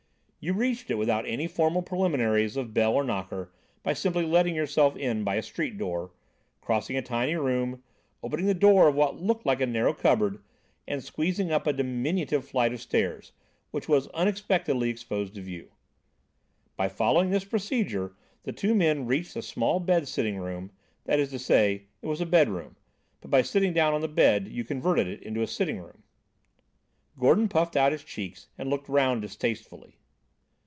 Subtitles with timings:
[0.43, 3.51] You reached it without any formal preliminaries of bell or knocker
[3.83, 6.13] by simply letting yourself in by a street door,
[6.61, 7.83] crossing a tiny room,
[8.23, 10.41] opening the door of what looked like a narrow cupboard,
[10.87, 13.33] and squeezing up a diminutive flight of stairs,
[13.69, 15.69] which was unexpectedly exposed to view.
[16.75, 20.71] By following this procedure, the two men reached a small bed sitting room;
[21.03, 22.75] that is to say, it was a bed room,
[23.19, 26.01] but by sitting down on the bed, you converted it into a sitting room.
[27.19, 29.97] Gordon puffed out his cheeks and looked round distastefully.